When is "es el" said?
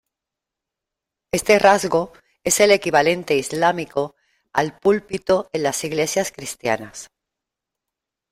2.43-2.71